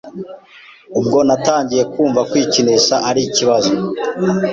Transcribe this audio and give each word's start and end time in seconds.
Ubwo 0.99 1.17
natangiye 1.27 1.83
kumva 1.93 2.21
kwikinisha 2.29 2.95
ari 3.09 3.21
ikibazo 3.27 3.73